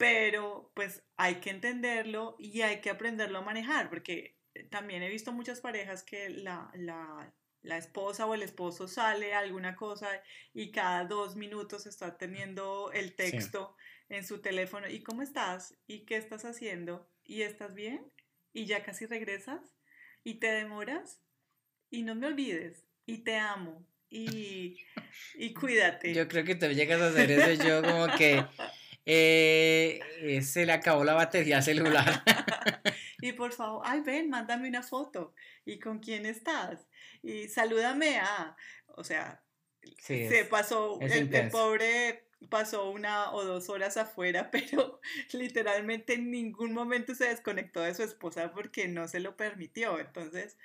[0.00, 4.38] pero pues hay que entenderlo y hay que aprenderlo a manejar, porque
[4.70, 6.72] también he visto muchas parejas que la,
[7.62, 10.08] esposa o el esposo sale a alguna cosa
[10.54, 13.76] y cada dos minutos está teniendo el texto
[14.08, 14.88] en su teléfono.
[14.88, 15.76] ¿Y cómo estás?
[15.86, 17.06] ¿Y qué estás haciendo?
[17.22, 18.10] ¿Y estás bien?
[18.54, 19.60] ¿Y ya casi regresas?
[20.24, 21.20] ¿Y te demoras?
[21.90, 22.86] Y no me olvides.
[23.04, 23.86] Y te amo.
[24.08, 24.78] Y,
[25.34, 26.14] y cuídate.
[26.14, 28.42] Yo creo que te llegas a hacer eso yo como que
[29.12, 32.22] eh, eh, se le acabó la batería celular.
[33.20, 35.34] y por favor, ay, ven, mándame una foto.
[35.64, 36.86] ¿Y con quién estás?
[37.20, 38.56] Y salúdame a,
[38.86, 39.42] o sea,
[39.98, 45.00] se pasó, el, pobre pasó una o dos horas afuera, pero
[45.32, 49.98] literalmente en ningún momento se desconectó de su esposa porque no se lo permitió.
[49.98, 50.56] Entonces,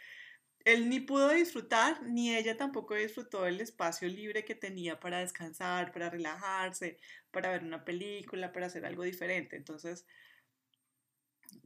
[0.66, 5.92] él ni pudo disfrutar, ni ella tampoco disfrutó del espacio libre que tenía para descansar,
[5.92, 6.98] para relajarse,
[7.32, 9.56] para ver una película, para hacer algo diferente.
[9.56, 10.06] Entonces,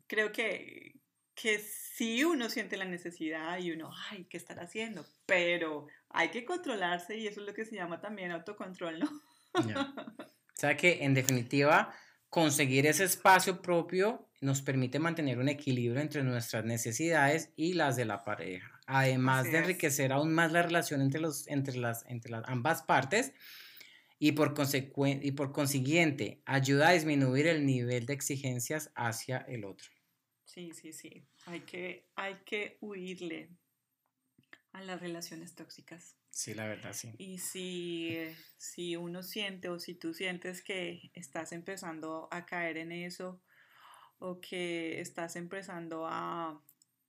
[0.05, 0.99] creo que,
[1.33, 5.05] que sí uno siente la necesidad y uno, ay, ¿qué estar haciendo?
[5.25, 9.09] Pero hay que controlarse y eso es lo que se llama también autocontrol, ¿no?
[10.59, 11.95] O sea que, en definitiva,
[12.29, 18.05] conseguir ese espacio propio nos permite mantener un equilibrio entre nuestras necesidades y las de
[18.05, 22.43] la pareja, además de enriquecer aún más la relación entre, los, entre, las, entre las,
[22.47, 23.33] ambas partes
[24.17, 24.55] y por,
[25.21, 29.87] y por consiguiente ayuda a disminuir el nivel de exigencias hacia el otro.
[30.43, 33.51] Sí, sí, sí, hay que, hay que huirle
[34.71, 36.17] a las relaciones tóxicas.
[36.31, 37.13] Sí, la verdad, sí.
[37.19, 38.17] Y si,
[38.57, 43.43] si uno siente o si tú sientes que estás empezando a caer en eso
[44.17, 46.59] o que estás empezando a,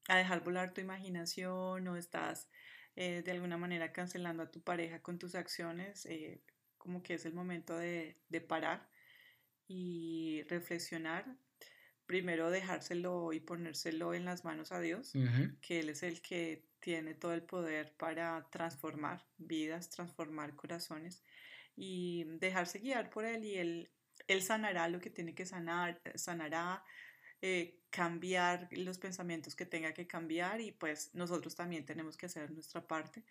[0.09, 2.49] dejar volar tu imaginación o estás
[2.97, 6.43] eh, de alguna manera cancelando a tu pareja con tus acciones, eh,
[6.77, 8.17] como que es el momento de,
[8.49, 8.89] parar
[9.69, 11.25] y reflexionar.
[12.07, 15.13] Primero dejárselo y ponérselo en las manos a Dios,
[15.61, 21.23] que Él es el que tiene todo el poder para transformar vidas, transformar corazones
[21.77, 23.91] y dejarse guiar por Él y Él,
[24.27, 26.83] él sanará lo que tiene que sanar, sanará,
[27.43, 32.51] eh, cambiar los pensamientos que tenga que cambiar y pues nosotros también tenemos que hacer
[32.51, 33.25] nuestra parte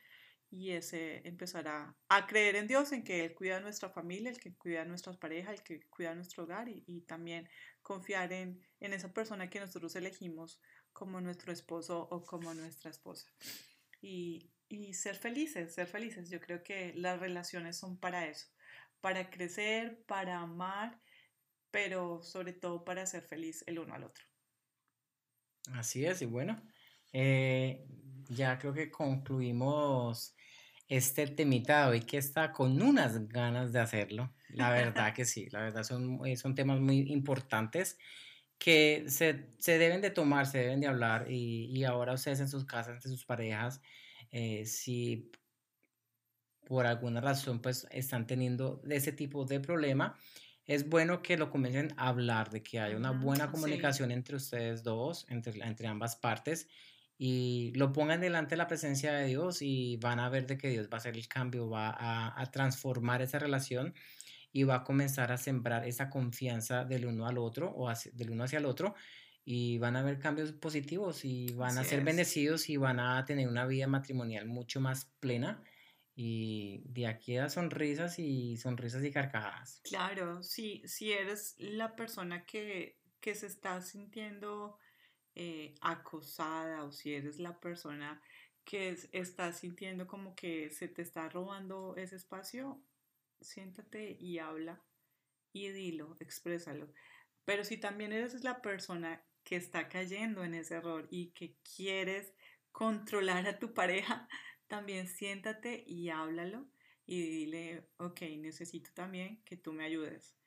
[0.51, 4.53] y ese empezará a creer en Dios, en que Él cuida nuestra familia, el que
[4.55, 7.47] cuida a nuestras parejas, el que cuida nuestro hogar y, y también
[7.81, 10.59] confiar en, en, esa persona que nosotros elegimos
[10.91, 13.29] como nuestro esposo o como nuestra esposa.
[14.01, 16.29] Y, y ser felices, ser felices.
[16.29, 18.47] Yo creo que las relaciones son para eso,
[19.01, 20.99] para crecer, para amar,
[21.71, 24.25] pero sobre todo para ser feliz el uno al otro.
[25.73, 26.61] Así es, y bueno,
[27.13, 27.85] eh,
[28.27, 30.35] ya creo que concluimos
[30.87, 34.33] este temita hoy que está con unas ganas de hacerlo.
[34.49, 37.97] La verdad que sí, la verdad son, eh, son temas muy importantes
[38.57, 42.49] que se, se, deben de tomar, se deben de hablar y, y ahora ustedes en
[42.49, 43.81] sus casas, entre sus parejas,
[44.31, 45.31] eh, si
[46.65, 50.17] por alguna razón pues están teniendo ese tipo de problema,
[50.69, 54.83] es bueno que lo comiencen a hablar, de que haya una buena comunicación entre ustedes
[54.83, 56.67] dos, entre, entre ambas partes
[57.17, 60.69] y lo pongan delante de la presencia de Dios y van a ver de que
[60.69, 63.95] Dios va a hacer el cambio, va a, a transformar esa relación
[64.53, 68.43] y va a comenzar a sembrar esa confianza del uno al otro o del uno
[68.43, 68.93] hacia el otro
[69.43, 73.47] y van a haber cambios positivos y van a ser bendecidos y van a tener
[73.47, 75.63] una vida matrimonial mucho más plena
[76.21, 79.79] y de aquí a sonrisas y sonrisas y carcajadas.
[79.85, 84.77] Claro, si, si eres la persona que, que se está sintiendo
[85.35, 88.21] eh, acosada o si eres la persona
[88.65, 92.83] que está sintiendo como que se te está robando ese espacio,
[93.39, 94.83] siéntate y habla
[95.53, 96.91] y dilo, exprésalo.
[97.45, 102.33] Pero si también eres la persona que está cayendo en ese error y que quieres
[102.73, 104.27] controlar a tu pareja,
[104.69, 106.65] también siéntate y háblalo
[107.05, 110.37] y dile, ok, necesito también que tú me ayudes.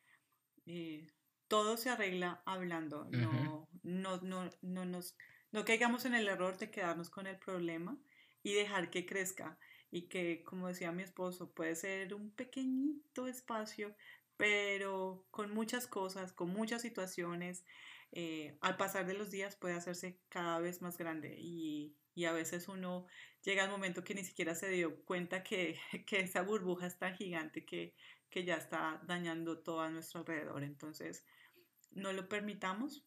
[0.64, 1.12] Eh,
[1.48, 5.16] todo se arregla hablando, no, no, no, no, nos,
[5.50, 7.98] no caigamos en el error de quedarnos con el problema
[8.42, 9.58] y dejar que crezca
[9.90, 13.94] y que, como decía mi esposo, puede ser un pequeñito espacio,
[14.38, 17.66] pero con muchas cosas, con muchas situaciones,
[18.12, 21.96] eh, al pasar de los días puede hacerse cada vez más grande y,
[22.26, 23.06] a veces uno
[23.42, 25.78] llega al momento que ni siquiera se dio cuenta que,
[26.10, 27.94] esa burbuja es tan gigante que,
[28.34, 30.64] ya está dañando todo a nuestro alrededor.
[30.64, 31.26] Entonces,
[31.90, 33.06] no lo permitamos,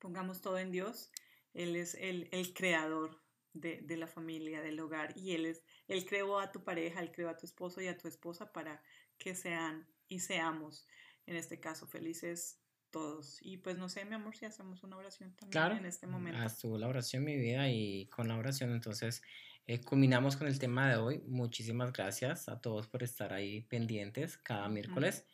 [0.00, 1.12] pongamos todo en Dios.
[1.54, 3.22] Él es el, creador
[3.52, 7.12] de, de, la familia, del hogar, y Él es, Él creó a tu pareja, Él
[7.12, 8.82] creó a tu esposo y a tu esposa para
[9.16, 10.86] que sean y seamos,
[11.26, 12.60] en este caso, felices
[12.96, 13.38] todos.
[13.42, 16.40] Y pues no sé, mi amor, si hacemos una oración también en este momento.
[16.40, 19.22] Haz la oración, mi vida, y con la oración entonces
[19.66, 21.22] eh, culminamos con el tema de hoy.
[21.26, 25.26] Muchísimas gracias a todos por estar ahí pendientes cada miércoles.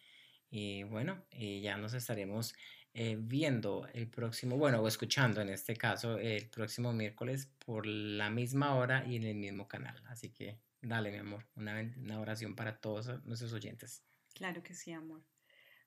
[0.50, 2.54] Y bueno, eh, ya nos estaremos
[2.94, 8.28] eh, viendo el próximo, bueno, o escuchando en este caso el próximo miércoles por la
[8.28, 10.02] misma hora y en el mismo canal.
[10.08, 14.02] Así que dale, mi amor, una, una oración para todos nuestros oyentes.
[14.34, 15.22] Claro que sí, amor.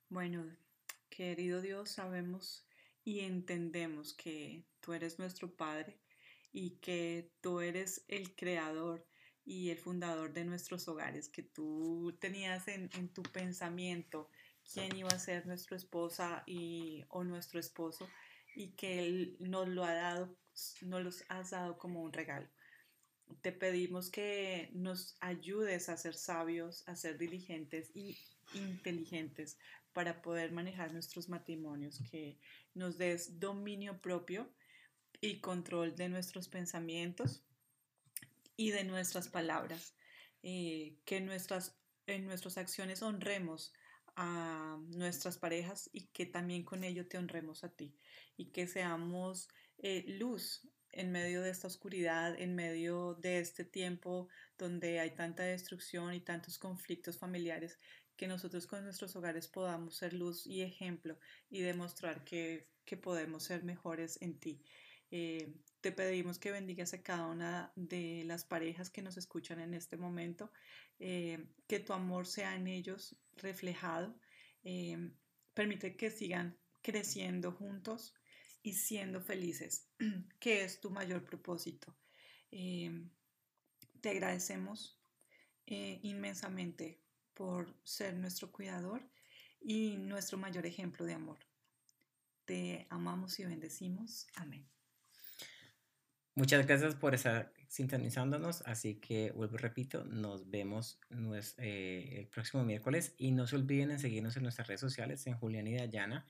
[0.07, 0.45] Bueno,
[1.16, 2.68] querido Dios, sabemos
[3.05, 6.01] y entendemos que tú eres nuestro Padre
[6.51, 9.07] y que tú eres el creador
[9.45, 14.30] y el fundador de nuestros hogares, que tú tenías en, tu pensamiento
[14.74, 18.09] quién iba a ser nuestra esposa y, o nuestro esposo
[18.53, 20.38] y que Él nos lo ha dado,
[20.82, 22.49] nos los has dado como un regalo.
[23.41, 28.18] Te pedimos que nos ayudes a ser sabios, a ser diligentes y
[28.53, 29.57] inteligentes
[29.96, 32.38] para poder manejar nuestros matrimonios, que
[32.74, 34.54] nos des dominio propio
[35.22, 37.46] y control de nuestros pensamientos
[38.58, 39.96] y de nuestras palabras,
[40.43, 43.74] eh, que nuestras, en nuestras acciones honremos
[44.18, 47.96] a nuestras parejas y que también con ello te honremos a ti.
[48.36, 54.28] Y que seamos eh, luz en medio de esta oscuridad, en medio de este tiempo
[54.58, 57.80] donde hay tanta destrucción y tantos conflictos familiares,
[58.16, 61.18] que nosotros con nuestros hogares podamos ser luz y ejemplo
[61.49, 62.68] y demostrar que,
[63.01, 64.61] podemos ser mejores en ti.
[65.11, 69.74] Eh, te pedimos que bendigas a cada una de las parejas que nos escuchan en
[69.74, 70.51] este momento,
[70.99, 74.16] eh, que tu amor sea en ellos reflejado.
[74.63, 75.11] Eh,
[75.53, 78.13] permite que sigan creciendo juntos
[78.61, 79.89] y siendo felices,
[80.39, 81.95] que es tu mayor propósito.
[82.51, 84.99] te agradecemos
[85.66, 87.05] inmensamente
[87.36, 89.02] por ser nuestro cuidador
[89.62, 91.38] y nuestro mayor ejemplo de amor.
[92.46, 94.28] Te amamos y bendecimos.
[94.36, 94.68] Amén.
[96.38, 101.00] Muchas gracias por estar sintonizándonos, así que vuelvo y repito, nos vemos
[101.58, 105.36] eh, el próximo miércoles y no se olviden en seguirnos en nuestras redes sociales, en
[105.36, 106.26] Julián y Dayana,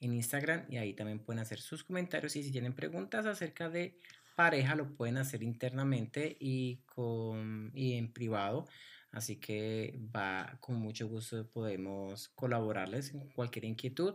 [0.00, 3.98] en Instagram y ahí también pueden hacer sus comentarios y si tienen preguntas acerca de
[4.34, 8.66] pareja lo pueden hacer internamente y, con, y en privado
[9.12, 14.14] Así que va con mucho gusto podemos colaborarles en cualquier inquietud.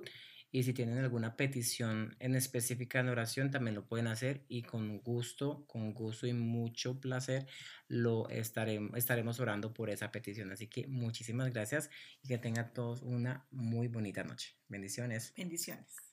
[0.51, 4.99] Y si tienen alguna petición en específica en oración, también lo pueden hacer y con
[4.99, 7.45] gusto, con gusto y mucho placer
[7.89, 10.51] lo estaremos, estaremos orando por esa petición.
[10.51, 11.89] Así que muchísimas gracias
[12.23, 14.55] y que tengan todos una muy bonita noche.
[14.69, 15.33] Bendiciones.
[15.35, 16.04] Bendiciones.